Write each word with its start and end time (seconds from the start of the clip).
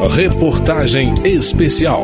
Reportagem 0.00 1.14
especial. 1.24 2.02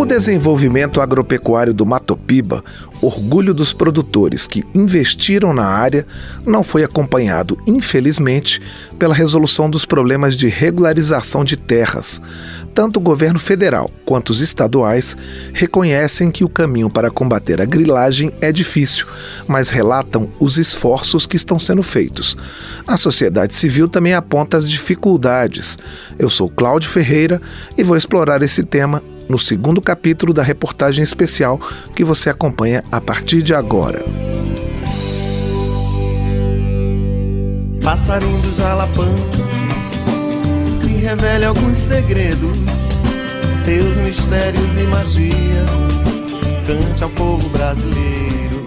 O 0.00 0.06
desenvolvimento 0.06 0.98
agropecuário 0.98 1.74
do 1.74 1.84
Matopiba, 1.84 2.64
orgulho 3.02 3.52
dos 3.52 3.74
produtores 3.74 4.46
que 4.46 4.64
investiram 4.74 5.52
na 5.52 5.66
área, 5.66 6.06
não 6.46 6.64
foi 6.64 6.82
acompanhado, 6.82 7.58
infelizmente, 7.66 8.62
pela 8.98 9.12
resolução 9.12 9.68
dos 9.68 9.84
problemas 9.84 10.36
de 10.36 10.48
regularização 10.48 11.44
de 11.44 11.54
terras. 11.54 12.18
Tanto 12.72 12.96
o 12.96 13.02
governo 13.02 13.38
federal 13.38 13.90
quanto 14.06 14.30
os 14.30 14.40
estaduais 14.40 15.14
reconhecem 15.52 16.30
que 16.30 16.44
o 16.44 16.48
caminho 16.48 16.88
para 16.88 17.10
combater 17.10 17.60
a 17.60 17.66
grilagem 17.66 18.32
é 18.40 18.50
difícil, 18.50 19.06
mas 19.46 19.68
relatam 19.68 20.30
os 20.40 20.56
esforços 20.56 21.26
que 21.26 21.36
estão 21.36 21.58
sendo 21.58 21.82
feitos. 21.82 22.38
A 22.86 22.96
sociedade 22.96 23.54
civil 23.54 23.86
também 23.86 24.14
aponta 24.14 24.56
as 24.56 24.66
dificuldades. 24.66 25.76
Eu 26.18 26.30
sou 26.30 26.48
Cláudio 26.48 26.88
Ferreira 26.88 27.38
e 27.76 27.82
vou 27.82 27.98
explorar 27.98 28.40
esse 28.40 28.62
tema 28.62 29.02
no 29.30 29.38
segundo 29.38 29.80
capítulo 29.80 30.34
da 30.34 30.42
reportagem 30.42 31.04
especial 31.04 31.60
que 31.94 32.02
você 32.02 32.28
acompanha 32.28 32.82
a 32.90 33.00
partir 33.00 33.42
de 33.42 33.54
agora. 33.54 34.04
Passarinho 37.82 38.42
do 38.42 38.56
Jalapão 38.56 39.14
me 40.84 40.96
revela 40.96 41.46
alguns 41.46 41.78
segredos, 41.78 42.58
teus 43.64 43.96
mistérios 43.98 44.80
e 44.80 44.84
magia. 44.88 45.66
Cante 46.66 47.02
ao 47.02 47.10
povo 47.10 47.48
brasileiro. 47.50 48.64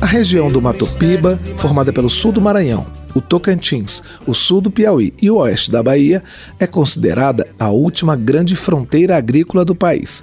A 0.00 0.06
região 0.06 0.48
do 0.48 0.62
Mato 0.62 0.86
Piba, 0.86 1.36
formada 1.56 1.92
pelo 1.92 2.08
sul 2.08 2.30
do 2.30 2.40
Maranhão, 2.40 2.86
o 3.14 3.20
Tocantins, 3.20 4.02
o 4.26 4.34
sul 4.34 4.60
do 4.60 4.70
Piauí 4.70 5.12
e 5.20 5.30
o 5.30 5.36
oeste 5.36 5.70
da 5.70 5.82
Bahia, 5.82 6.22
é 6.58 6.66
considerada 6.66 7.46
a 7.58 7.70
última 7.70 8.14
grande 8.14 8.54
fronteira 8.54 9.16
agrícola 9.16 9.64
do 9.64 9.74
país. 9.74 10.22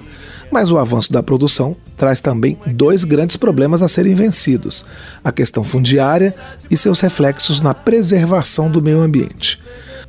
Mas 0.51 0.69
o 0.71 0.77
avanço 0.77 1.11
da 1.11 1.23
produção 1.23 1.75
traz 1.97 2.21
também 2.21 2.57
dois 2.67 3.03
grandes 3.03 3.37
problemas 3.37 3.81
a 3.81 3.87
serem 3.87 4.15
vencidos: 4.15 4.85
a 5.23 5.31
questão 5.31 5.63
fundiária 5.63 6.35
e 6.69 6.77
seus 6.77 6.99
reflexos 6.99 7.59
na 7.59 7.73
preservação 7.73 8.69
do 8.69 8.81
meio 8.81 9.01
ambiente. 9.01 9.59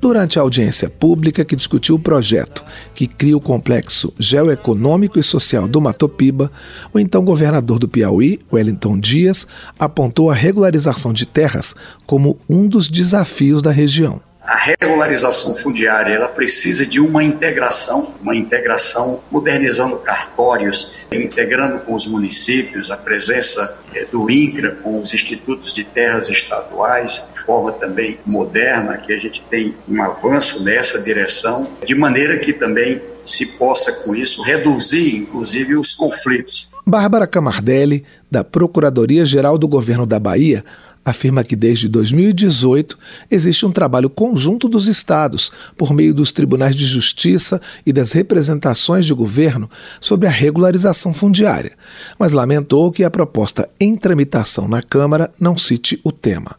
Durante 0.00 0.38
a 0.38 0.42
audiência 0.42 0.90
pública 0.90 1.44
que 1.44 1.56
discutiu 1.56 1.96
o 1.96 2.00
projeto 2.00 2.64
que 2.94 3.06
cria 3.06 3.36
o 3.36 3.40
complexo 3.40 4.12
geoeconômico 4.18 5.18
e 5.18 5.22
social 5.22 5.66
do 5.66 5.80
Matopiba, 5.80 6.50
o 6.92 6.98
então 6.98 7.24
governador 7.24 7.78
do 7.78 7.88
Piauí, 7.88 8.40
Wellington 8.52 8.98
Dias, 8.98 9.46
apontou 9.78 10.30
a 10.30 10.34
regularização 10.34 11.12
de 11.12 11.26
terras 11.26 11.74
como 12.06 12.38
um 12.48 12.66
dos 12.68 12.88
desafios 12.88 13.62
da 13.62 13.70
região 13.70 14.20
a 14.46 14.56
regularização 14.56 15.54
fundiária 15.54 16.14
ela 16.14 16.28
precisa 16.28 16.86
de 16.86 17.00
uma 17.00 17.22
integração, 17.22 18.14
uma 18.22 18.34
integração 18.34 19.22
modernizando 19.30 19.96
cartórios, 19.96 20.94
integrando 21.12 21.80
com 21.80 21.94
os 21.94 22.06
municípios, 22.06 22.90
a 22.90 22.96
presença 22.96 23.82
é, 23.92 24.04
do 24.04 24.30
INCRA 24.30 24.76
com 24.82 25.00
os 25.00 25.12
institutos 25.12 25.74
de 25.74 25.82
terras 25.82 26.28
estaduais, 26.28 27.28
de 27.34 27.40
forma 27.40 27.72
também 27.72 28.18
moderna, 28.24 28.96
que 28.98 29.12
a 29.12 29.18
gente 29.18 29.42
tem 29.42 29.74
um 29.88 30.00
avanço 30.02 30.64
nessa 30.64 31.02
direção, 31.02 31.68
de 31.84 31.94
maneira 31.94 32.38
que 32.38 32.52
também 32.52 33.00
se 33.24 33.58
possa, 33.58 34.04
com 34.04 34.14
isso, 34.14 34.42
reduzir, 34.42 35.16
inclusive, 35.16 35.76
os 35.76 35.94
conflitos. 35.94 36.70
Bárbara 36.86 37.26
Camardelli, 37.26 38.04
da 38.30 38.44
Procuradoria-Geral 38.44 39.58
do 39.58 39.66
Governo 39.66 40.06
da 40.06 40.20
Bahia, 40.20 40.64
afirma 41.06 41.44
que 41.44 41.54
desde 41.54 41.88
2018 41.88 42.98
existe 43.30 43.64
um 43.64 43.70
trabalho 43.70 44.10
conjunto 44.10 44.68
dos 44.68 44.88
estados, 44.88 45.52
por 45.78 45.94
meio 45.94 46.12
dos 46.12 46.32
tribunais 46.32 46.74
de 46.74 46.84
justiça 46.84 47.60
e 47.86 47.92
das 47.92 48.10
representações 48.10 49.06
de 49.06 49.14
governo, 49.14 49.70
sobre 50.00 50.26
a 50.26 50.30
regularização 50.30 51.14
fundiária, 51.14 51.72
mas 52.18 52.32
lamentou 52.32 52.90
que 52.90 53.04
a 53.04 53.10
proposta 53.10 53.68
em 53.78 53.96
tramitação 53.96 54.66
na 54.66 54.82
Câmara 54.82 55.32
não 55.38 55.56
cite 55.56 56.00
o 56.02 56.10
tema. 56.10 56.56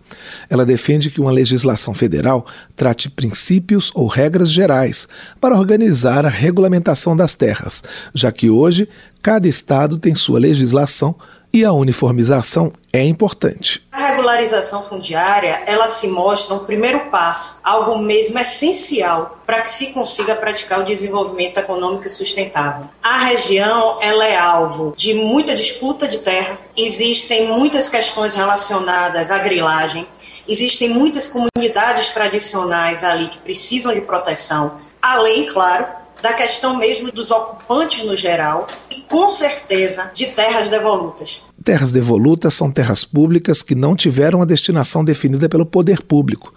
Ela 0.50 0.66
defende 0.66 1.12
que 1.12 1.20
uma 1.20 1.32
legislação 1.32 1.94
federal 1.94 2.48
trate 2.74 3.10
princípios 3.10 3.92
ou 3.94 4.08
regras 4.08 4.50
gerais 4.50 5.10
para 5.42 5.58
organizar 5.58 6.26
a 6.26 6.30
regulamentação 6.30 7.18
das 7.18 7.36
terras, 7.36 7.84
já 8.14 8.32
que 8.32 8.50
hoje 8.50 8.88
cada 9.22 9.46
estado 9.46 9.98
tem 9.98 10.16
sua 10.16 10.40
legislação 10.40 11.14
e 11.58 11.66
a 11.66 11.72
uniformização 11.74 12.72
é 12.94 13.04
importante. 13.04 13.82
A 13.92 14.10
regularização 14.10 14.84
fundiária, 14.84 15.64
ela 15.66 15.90
se 15.90 16.08
mostra 16.08 16.54
um 16.54 16.66
primeiro 16.66 17.00
passo, 17.10 17.60
algo 17.64 17.98
mesmo 17.98 18.38
essencial 18.38 19.40
para 19.44 19.62
que 19.62 19.72
se 19.72 19.88
consiga 19.88 20.36
praticar 20.36 20.82
o 20.82 20.84
desenvolvimento 20.84 21.58
econômico 21.58 22.08
sustentável. 22.10 22.88
A 23.02 23.26
região, 23.26 23.98
ela 24.02 24.24
é 24.24 24.38
alvo 24.38 24.94
de 24.96 25.16
muita 25.16 25.56
disputa 25.56 26.08
de 26.08 26.20
terra, 26.20 26.60
existem 26.76 27.48
muitas 27.48 27.90
questões 27.90 28.36
relacionadas 28.36 29.32
à 29.32 29.40
grilagem, 29.40 30.08
existem 30.48 30.90
muitas 30.90 31.28
comunidades 31.28 32.12
tradicionais 32.12 33.04
ali 33.04 33.30
que 33.30 33.40
precisam 33.40 33.96
de 33.96 34.02
proteção, 34.02 34.76
além, 35.02 35.48
claro, 35.48 35.88
da 36.22 36.34
questão 36.34 36.76
mesmo 36.76 37.12
dos 37.12 37.32
ocupantes 37.32 38.04
no 38.04 38.16
geral 38.16 38.68
e, 38.92 39.02
com 39.04 39.30
certeza, 39.30 40.12
de 40.14 40.28
terras 40.28 40.70
devolutas. 40.70 41.47
Terras 41.68 41.92
devolutas 41.92 42.54
são 42.54 42.72
terras 42.72 43.04
públicas 43.04 43.62
que 43.62 43.76
não 43.76 43.94
tiveram 43.94 44.42
a 44.42 44.46
destinação 44.46 45.04
definida 45.04 45.50
pelo 45.50 45.66
poder 45.66 46.02
público. 46.02 46.54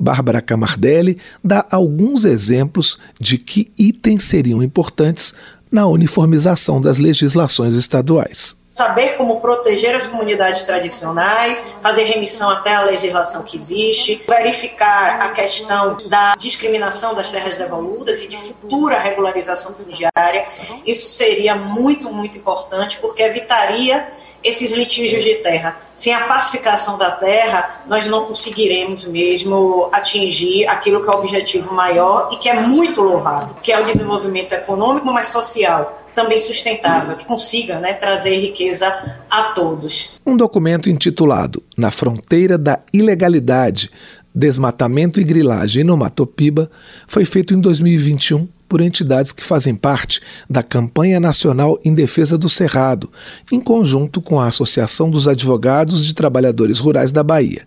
Bárbara 0.00 0.40
Camardelli 0.40 1.18
dá 1.44 1.66
alguns 1.70 2.24
exemplos 2.24 2.98
de 3.20 3.36
que 3.36 3.70
itens 3.78 4.24
seriam 4.24 4.62
importantes 4.62 5.34
na 5.70 5.86
uniformização 5.86 6.80
das 6.80 6.96
legislações 6.96 7.74
estaduais 7.74 8.56
saber 8.76 9.16
como 9.16 9.40
proteger 9.40 9.96
as 9.96 10.06
comunidades 10.06 10.64
tradicionais, 10.64 11.64
fazer 11.80 12.04
remissão 12.04 12.50
até 12.50 12.74
a 12.74 12.82
legislação 12.82 13.42
que 13.42 13.56
existe, 13.56 14.22
verificar 14.28 15.22
a 15.22 15.30
questão 15.30 15.96
da 16.08 16.34
discriminação 16.36 17.14
das 17.14 17.32
terras 17.32 17.56
devolutas 17.56 18.22
e 18.22 18.28
de 18.28 18.36
futura 18.36 18.98
regularização 18.98 19.74
fundiária. 19.74 20.44
Isso 20.84 21.08
seria 21.08 21.54
muito, 21.54 22.12
muito 22.12 22.36
importante, 22.36 22.98
porque 22.98 23.22
evitaria 23.22 24.06
esses 24.44 24.72
litígios 24.72 25.24
de 25.24 25.36
terra. 25.36 25.78
Sem 25.94 26.14
a 26.14 26.26
pacificação 26.26 26.98
da 26.98 27.12
terra, 27.12 27.82
nós 27.86 28.06
não 28.06 28.26
conseguiremos 28.26 29.06
mesmo 29.06 29.88
atingir 29.90 30.68
aquilo 30.68 31.02
que 31.02 31.08
é 31.08 31.12
o 31.12 31.18
objetivo 31.18 31.72
maior 31.72 32.28
e 32.30 32.36
que 32.36 32.50
é 32.50 32.54
muito 32.54 33.00
louvável, 33.00 33.56
que 33.62 33.72
é 33.72 33.80
o 33.80 33.84
desenvolvimento 33.84 34.52
econômico, 34.52 35.06
mas 35.06 35.28
social 35.28 36.05
também 36.16 36.38
sustentável, 36.38 37.14
que 37.14 37.26
consiga 37.26 37.78
né, 37.78 37.92
trazer 37.92 38.34
riqueza 38.38 38.88
a 39.30 39.42
todos. 39.52 40.18
Um 40.26 40.36
documento 40.36 40.88
intitulado 40.88 41.62
Na 41.76 41.90
Fronteira 41.90 42.56
da 42.56 42.80
Ilegalidade, 42.92 43.90
Desmatamento 44.36 45.18
e 45.18 45.24
Grilagem 45.24 45.82
no 45.82 45.96
Matopiba 45.96 46.68
foi 47.08 47.24
feito 47.24 47.54
em 47.54 47.58
2021 47.58 48.46
por 48.68 48.82
entidades 48.82 49.32
que 49.32 49.42
fazem 49.42 49.74
parte 49.74 50.20
da 50.50 50.62
Campanha 50.62 51.18
Nacional 51.18 51.80
em 51.82 51.94
Defesa 51.94 52.36
do 52.36 52.46
Cerrado, 52.46 53.10
em 53.50 53.58
conjunto 53.58 54.20
com 54.20 54.38
a 54.38 54.48
Associação 54.48 55.08
dos 55.08 55.26
Advogados 55.26 56.04
de 56.04 56.14
Trabalhadores 56.14 56.78
Rurais 56.78 57.12
da 57.12 57.22
Bahia. 57.22 57.66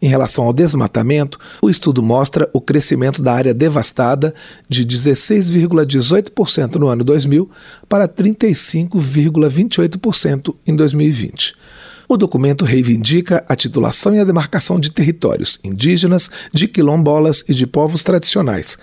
Em 0.00 0.08
relação 0.08 0.44
ao 0.44 0.54
desmatamento, 0.54 1.38
o 1.60 1.68
estudo 1.68 2.02
mostra 2.02 2.48
o 2.50 2.62
crescimento 2.62 3.20
da 3.20 3.34
área 3.34 3.52
devastada 3.52 4.34
de 4.66 4.86
16,18% 4.86 6.76
no 6.76 6.88
ano 6.88 7.04
2000 7.04 7.50
para 7.86 8.08
35,28% 8.08 10.54
em 10.66 10.74
2020. 10.74 11.54
O 12.08 12.16
documento 12.16 12.64
reivindica 12.64 13.44
a 13.48 13.56
titulação 13.56 14.14
e 14.14 14.20
a 14.20 14.24
demarcação 14.24 14.78
de 14.78 14.92
territórios 14.92 15.58
indígenas, 15.64 16.30
de 16.52 16.68
quilombolas 16.68 17.44
e 17.48 17.54
de 17.54 17.66
povos 17.66 18.04
tradicionais, 18.04 18.78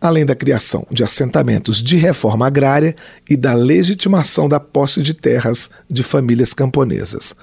além 0.00 0.24
da 0.24 0.34
criação 0.34 0.86
de 0.90 1.04
assentamentos 1.04 1.82
de 1.82 1.96
reforma 1.96 2.46
agrária 2.46 2.96
e 3.28 3.36
da 3.36 3.52
legitimação 3.52 4.48
da 4.48 4.58
posse 4.58 5.02
de 5.02 5.12
terras 5.12 5.70
de 5.90 6.02
famílias 6.02 6.54
camponesas. 6.54 7.34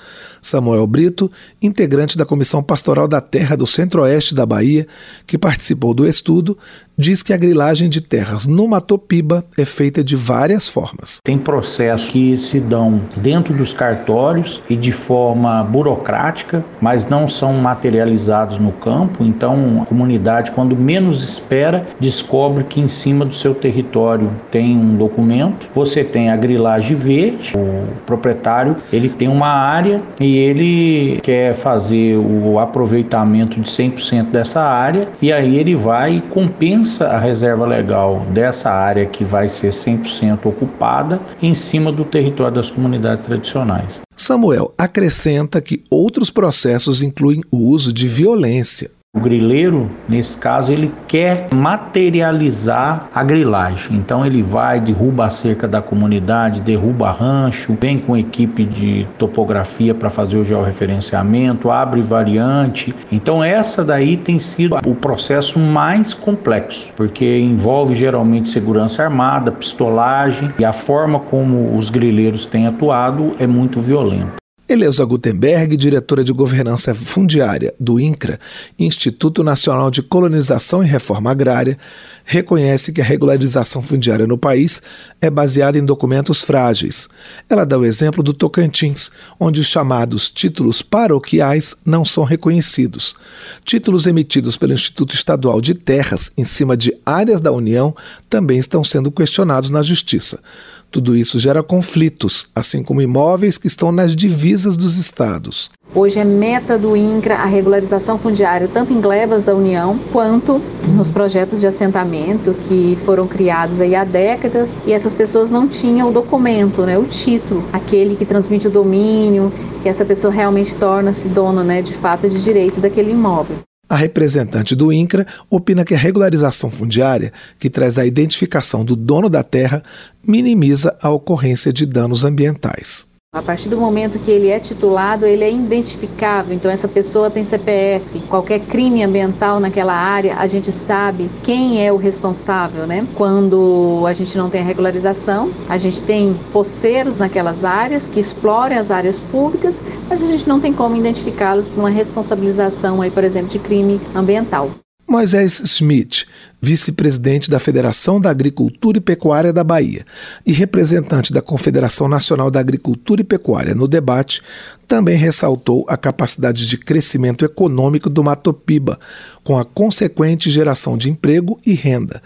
Samuel 0.42 0.88
Brito, 0.88 1.30
integrante 1.62 2.18
da 2.18 2.25
Comissão 2.25 2.63
Pastoral 2.63 3.07
da 3.07 3.21
Terra 3.21 3.56
do 3.56 3.68
Centro-Oeste 3.68 4.33
da 4.33 4.45
Bahia, 4.45 4.88
que 5.25 5.38
participou 5.38 5.94
do 5.94 6.07
estudo, 6.07 6.57
diz 6.98 7.21
que 7.21 7.33
a 7.33 7.38
grilagem 7.38 7.89
de 7.89 8.01
terras 8.01 8.48
no 8.48 8.68
Matopiba 8.68 9.45
é 9.57 9.65
feita 9.65 10.04
de 10.04 10.15
várias 10.15 10.68
formas. 10.68 11.19
Tem 11.24 11.38
processos 11.38 12.09
que 12.09 12.36
se 12.38 12.59
dão 12.59 13.01
dentro 13.18 13.54
dos 13.54 13.74
cartórios 13.74 14.62
e 14.69 14.75
de 14.75 14.92
forma 14.92 15.63
burocrática, 15.63 16.65
mas 16.81 17.07
não 17.07 17.27
são 17.27 17.54
materializados 17.54 18.57
no 18.57 18.71
campo, 18.71 19.24
então 19.24 19.81
a 19.83 19.86
comunidade, 19.86 20.51
quando 20.51 20.75
menos 20.75 21.24
espera, 21.24 21.86
descobre 22.00 22.46
que 22.63 22.79
em 22.79 22.88
cima 22.88 23.25
do 23.25 23.33
seu 23.33 23.53
território 23.53 24.29
tem 24.51 24.77
um 24.77 24.95
documento. 24.95 25.67
Você 25.73 26.03
tem 26.03 26.29
a 26.29 26.35
grilagem 26.35 26.95
verde, 26.95 27.53
o 27.55 27.85
proprietário 28.05 28.75
ele 28.91 29.09
tem 29.09 29.27
uma 29.27 29.47
área 29.47 30.01
e 30.19 30.38
ele 30.38 31.19
quer 31.21 31.53
fazer 31.53 32.17
o 32.17 32.59
aproveitamento 32.59 33.59
de 33.59 33.69
100% 33.69 34.31
dessa 34.31 34.61
área 34.61 35.07
e 35.21 35.31
aí 35.31 35.57
ele 35.57 35.75
vai 35.75 36.17
e 36.17 36.21
compensa 36.21 36.77
pensa 36.77 37.07
a 37.07 37.19
reserva 37.19 37.65
legal 37.65 38.25
dessa 38.31 38.69
área 38.69 39.05
que 39.05 39.23
vai 39.23 39.49
ser 39.49 39.71
100% 39.71 40.45
ocupada 40.45 41.19
em 41.41 41.53
cima 41.53 41.91
do 41.91 42.03
território 42.03 42.55
das 42.55 42.69
comunidades 42.69 43.25
tradicionais. 43.25 44.01
Samuel 44.15 44.73
acrescenta 44.77 45.61
que 45.61 45.83
outros 45.89 46.29
processos 46.29 47.01
incluem 47.01 47.41
o 47.51 47.57
uso 47.57 47.94
de 47.94 48.07
violência, 48.07 48.91
o 49.17 49.19
grileiro, 49.19 49.89
nesse 50.07 50.37
caso, 50.37 50.71
ele 50.71 50.93
quer 51.07 51.47
materializar 51.53 53.09
a 53.13 53.23
grilagem. 53.23 53.97
Então 53.97 54.25
ele 54.25 54.41
vai, 54.41 54.79
derruba 54.79 55.25
a 55.25 55.29
cerca 55.29 55.67
da 55.67 55.81
comunidade, 55.81 56.61
derruba 56.61 57.11
rancho, 57.11 57.75
vem 57.79 57.97
com 57.97 58.15
equipe 58.15 58.63
de 58.63 59.07
topografia 59.17 59.93
para 59.93 60.09
fazer 60.09 60.37
o 60.37 60.45
georreferenciamento, 60.45 61.71
abre 61.71 62.01
variante. 62.01 62.93
Então 63.11 63.43
essa 63.43 63.83
daí 63.83 64.15
tem 64.15 64.39
sido 64.39 64.77
o 64.85 64.95
processo 64.95 65.59
mais 65.59 66.13
complexo, 66.13 66.89
porque 66.95 67.39
envolve 67.39 67.95
geralmente 67.95 68.49
segurança 68.49 69.03
armada, 69.03 69.51
pistolagem 69.51 70.53
e 70.59 70.65
a 70.65 70.73
forma 70.73 71.19
como 71.19 71.75
os 71.75 71.89
grileiros 71.89 72.45
têm 72.45 72.67
atuado 72.67 73.33
é 73.39 73.47
muito 73.47 73.81
violenta. 73.81 74.46
Eleusa 74.69 75.05
Gutenberg, 75.05 75.77
diretora 75.77 76.25
de 76.25 76.33
governança 76.33 76.93
fundiária 76.93 77.73
do 77.79 77.97
INCRA, 78.01 78.37
Instituto 78.77 79.41
Nacional 79.41 79.89
de 79.89 80.01
Colonização 80.01 80.83
e 80.83 80.85
Reforma 80.85 81.31
Agrária, 81.31 81.77
reconhece 82.25 82.91
que 82.91 82.99
a 82.99 83.03
regularização 83.05 83.81
fundiária 83.81 84.27
no 84.27 84.37
país 84.37 84.81
é 85.21 85.29
baseada 85.29 85.77
em 85.77 85.85
documentos 85.85 86.41
frágeis. 86.41 87.07
Ela 87.49 87.65
dá 87.65 87.77
o 87.77 87.85
exemplo 87.85 88.21
do 88.21 88.33
Tocantins, 88.33 89.09
onde 89.39 89.61
os 89.61 89.67
chamados 89.67 90.29
títulos 90.29 90.81
paroquiais 90.81 91.73
não 91.85 92.03
são 92.03 92.25
reconhecidos. 92.25 93.15
Títulos 93.63 94.05
emitidos 94.05 94.57
pelo 94.57 94.73
Instituto 94.73 95.15
Estadual 95.15 95.61
de 95.61 95.73
Terras 95.73 96.29
em 96.37 96.43
cima 96.43 96.75
de 96.75 96.93
áreas 97.05 97.39
da 97.39 97.53
União 97.53 97.95
também 98.29 98.57
estão 98.57 98.83
sendo 98.83 99.09
questionados 99.09 99.69
na 99.69 99.81
Justiça. 99.81 100.41
Tudo 100.89 101.15
isso 101.15 101.37
gera 101.37 101.61
conflitos, 101.61 102.49
assim 102.55 102.81
como 102.81 103.01
imóveis 103.01 103.57
que 103.57 103.67
estão 103.67 103.91
nas 103.91 104.15
divisas 104.15 104.77
dos 104.77 104.97
estados. 104.97 105.69
Hoje 105.93 106.19
é 106.19 106.25
meta 106.25 106.77
do 106.77 106.95
INCRA 106.95 107.35
a 107.35 107.45
regularização 107.45 108.17
fundiária, 108.17 108.69
tanto 108.71 108.93
em 108.93 109.01
glebas 109.01 109.43
da 109.43 109.55
União 109.55 109.97
quanto 110.11 110.61
nos 110.95 111.09
projetos 111.09 111.59
de 111.59 111.67
assentamento 111.67 112.53
que 112.67 112.97
foram 113.05 113.27
criados 113.27 113.81
aí 113.81 113.95
há 113.95 114.03
décadas 114.03 114.75
e 114.85 114.93
essas 114.93 115.13
pessoas 115.13 115.49
não 115.49 115.67
tinham 115.67 116.09
o 116.09 116.13
documento, 116.13 116.83
né, 116.83 116.97
o 116.97 117.05
título, 117.05 117.63
aquele 117.73 118.15
que 118.15 118.25
transmite 118.25 118.67
o 118.67 118.71
domínio, 118.71 119.51
que 119.81 119.89
essa 119.89 120.05
pessoa 120.05 120.31
realmente 120.31 120.75
torna-se 120.75 121.27
dona, 121.29 121.63
né, 121.63 121.81
de 121.81 121.93
fato 121.93 122.29
de 122.29 122.41
direito 122.41 122.79
daquele 122.79 123.11
imóvel. 123.11 123.57
A 123.89 123.95
representante 123.95 124.75
do 124.75 124.91
INCRA 124.91 125.25
opina 125.49 125.85
que 125.85 125.93
a 125.93 125.97
regularização 125.97 126.69
fundiária, 126.69 127.31
que 127.57 127.69
traz 127.69 127.97
a 127.97 128.05
identificação 128.05 128.83
do 128.83 128.95
dono 128.95 129.29
da 129.29 129.43
terra, 129.43 129.81
minimiza 130.25 130.97
a 131.01 131.09
ocorrência 131.09 131.71
de 131.71 131.85
danos 131.85 132.25
ambientais. 132.25 133.07
A 133.37 133.41
partir 133.43 133.69
do 133.69 133.77
momento 133.77 134.17
que 134.17 134.31
ele 134.31 134.47
é 134.47 134.59
titulado, 134.59 135.23
ele 135.23 135.43
é 135.43 135.51
identificável. 135.51 136.55
Então, 136.55 136.71
essa 136.71 136.87
pessoa 136.87 137.29
tem 137.29 137.45
CPF. 137.45 138.19
Qualquer 138.21 138.61
crime 138.61 139.03
ambiental 139.03 139.59
naquela 139.59 139.93
área, 139.93 140.35
a 140.37 140.47
gente 140.47 140.71
sabe 140.71 141.29
quem 141.43 141.85
é 141.85 141.93
o 141.93 141.97
responsável, 141.97 142.87
né? 142.87 143.05
Quando 143.13 144.03
a 144.07 144.13
gente 144.13 144.35
não 144.35 144.49
tem 144.49 144.61
a 144.61 144.63
regularização, 144.63 145.51
a 145.69 145.77
gente 145.77 146.01
tem 146.01 146.33
poceiros 146.51 147.19
naquelas 147.19 147.63
áreas 147.63 148.09
que 148.09 148.19
exploram 148.19 148.79
as 148.79 148.89
áreas 148.89 149.19
públicas, 149.19 149.79
mas 150.09 150.23
a 150.23 150.25
gente 150.25 150.49
não 150.49 150.59
tem 150.59 150.73
como 150.73 150.95
identificá-los 150.95 151.69
por 151.69 151.81
uma 151.81 151.91
responsabilização, 151.91 153.03
aí, 153.03 153.11
por 153.11 153.23
exemplo, 153.23 153.49
de 153.49 153.59
crime 153.59 154.01
ambiental. 154.15 154.71
Moisés 155.07 155.61
Schmidt, 155.65 156.27
vice-presidente 156.62 157.50
da 157.50 157.59
Federação 157.59 158.19
da 158.19 158.30
Agricultura 158.30 158.98
e 158.98 159.01
Pecuária 159.01 159.54
da 159.54 159.63
Bahia 159.63 160.06
e 160.45 160.51
representante 160.51 161.31
da 161.31 161.42
Confederação 161.42 162.07
Nacional 162.07 162.50
da 162.50 162.59
Agricultura 162.59 163.21
e 163.21 163.24
Pecuária 163.24 163.75
no 163.75 163.88
debate, 163.88 164.42
também 164.88 165.18
ressaltou 165.18 165.86
a 165.89 165.98
capacidade 165.98 166.65
de 166.65 166.77
crescimento 166.77 167.44
econômico 167.44 168.09
do 168.09 168.24
Matopiba, 168.24 168.98
com 169.44 169.57
a 169.57 169.65
consequente 169.65 170.50
geração 170.50 170.98
de 170.98 171.09
emprego 171.09 171.59
e 171.65 171.74
renda. 171.74 172.21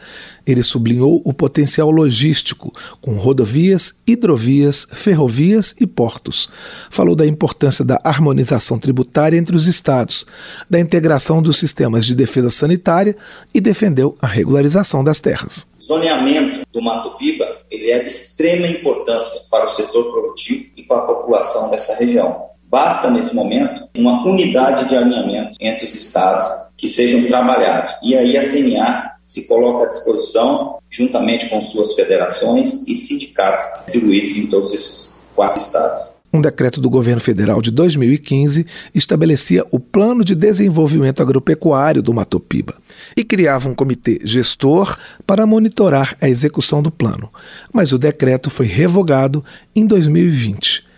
Ele 0.45 0.63
sublinhou 0.63 1.22
o 1.24 1.33
potencial 1.33 1.89
logístico, 1.89 2.74
com 3.00 3.13
rodovias, 3.13 3.94
hidrovias, 4.07 4.88
ferrovias 4.92 5.75
e 5.80 5.86
portos. 5.86 6.50
Falou 6.89 7.16
da 7.16 7.25
importância 7.25 7.86
da 7.86 8.00
harmonização 8.04 8.78
tributária 8.80 9.38
entre 9.38 9.56
os 9.56 9.68
estados, 9.68 10.25
da 10.69 10.80
integração 10.80 11.42
dos 11.42 11.57
sistemas 11.57 12.06
de 12.06 12.16
defesa 12.16 12.50
sanitária 12.50 13.16
e 13.54 13.62
defendeu 13.62 14.18
a 14.21 14.27
regularização 14.27 15.03
das 15.03 15.19
terras. 15.19 15.68
O 15.79 15.83
zoneamento 15.83 16.62
do 16.71 16.81
Mato 16.81 17.18
Piba 17.18 17.45
ele 17.69 17.89
é 17.89 18.00
de 18.00 18.09
extrema 18.09 18.68
importância 18.68 19.41
para 19.50 19.65
o 19.65 19.68
setor 19.68 20.12
produtivo 20.12 20.71
e 20.77 20.83
para 20.83 20.97
a 21.00 21.06
população 21.06 21.71
dessa 21.71 21.95
região. 21.95 22.51
Basta, 22.63 23.09
nesse 23.09 23.35
momento, 23.35 23.89
uma 23.95 24.25
unidade 24.25 24.88
de 24.88 24.95
alinhamento 24.95 25.57
entre 25.59 25.85
os 25.85 25.95
estados 25.95 26.45
que 26.77 26.88
sejam 26.88 27.25
trabalhados. 27.25 27.94
E 28.01 28.15
aí 28.15 28.38
a 28.38 28.41
CNA 28.41 29.12
se 29.25 29.47
coloca 29.47 29.85
à 29.85 29.88
disposição, 29.88 30.77
juntamente 30.89 31.50
com 31.50 31.59
suas 31.59 31.94
federações 31.94 32.88
e 32.88 32.95
sindicatos 32.95 33.65
distribuídos 33.85 34.38
em 34.38 34.47
todos 34.47 34.73
esses 34.73 35.21
quatro 35.35 35.57
estados. 35.57 36.10
Um 36.33 36.39
decreto 36.39 36.80
do 36.80 36.89
governo 36.89 37.19
federal 37.19 37.62
de 37.62 37.72
2015 37.72 38.66
estabelecia 38.95 39.66
o 39.69 39.80
Plano 39.80 40.24
de 40.24 40.33
Desenvolvimento 40.33 41.22
Agropecuário 41.22 42.01
do 42.01 42.13
Mato 42.13 42.39
Piba 42.39 42.75
e 43.18 43.24
criava 43.24 43.68
um 43.68 43.75
comitê 43.75 44.22
gestor 44.24 44.98
para 45.28 45.45
monitorar 45.45 46.16
a 46.22 46.30
execução 46.30 46.81
do 46.81 46.89
plano. 46.89 47.30
Mas 47.74 47.92
o 47.92 47.98
decreto 47.98 48.50
foi 48.50 48.66
revogado 48.66 49.44
em 49.75 49.86
2020. 49.86 50.90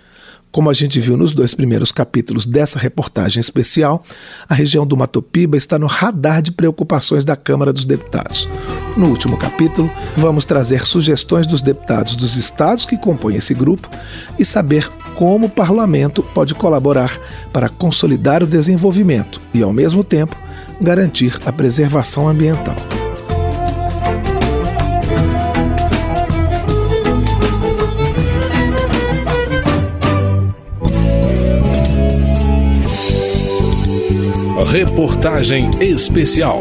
Como 0.54 0.70
a 0.70 0.74
gente 0.74 1.00
viu 1.00 1.18
nos 1.18 1.32
dois 1.32 1.56
primeiros 1.56 1.92
capítulos 1.92 2.46
dessa 2.46 2.78
reportagem 2.78 3.42
especial, 3.42 4.04
a 4.48 4.54
região 4.54 4.86
do 4.86 4.96
Mato 4.96 5.20
Piba 5.20 5.58
está 5.58 5.80
no 5.80 5.88
radar 5.88 6.44
de 6.44 6.52
preocupações 6.52 7.26
da 7.26 7.36
Câmara 7.36 7.74
dos 7.74 7.84
Deputados. 7.84 8.48
No 8.96 9.08
último 9.08 9.36
capítulo, 9.36 9.90
vamos 10.16 10.46
trazer 10.46 10.86
sugestões 10.86 11.48
dos 11.48 11.60
deputados 11.60 12.16
dos 12.16 12.38
estados 12.38 12.86
que 12.86 13.00
compõem 13.00 13.38
esse 13.38 13.56
grupo 13.56 13.90
e 14.38 14.46
saber 14.46 14.88
como 15.16 15.48
o 15.48 15.50
parlamento 15.50 16.22
pode 16.22 16.54
colaborar 16.54 17.18
para 17.52 17.68
consolidar 17.68 18.44
o 18.44 18.48
desenvolvimento 18.48 19.42
e, 19.56 19.64
ao 19.64 19.74
mesmo 19.74 20.04
tempo, 20.04 20.38
garantir 20.80 21.36
a 21.48 21.52
preservação 21.52 22.28
ambiental. 22.30 22.76
Reportagem 34.74 35.70
especial. 35.82 36.58